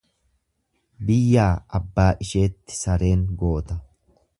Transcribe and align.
Biyyaa 1.09 1.51
abbaa 1.81 2.09
isheetti 2.27 2.79
sareen 2.83 3.27
goota. 3.45 3.83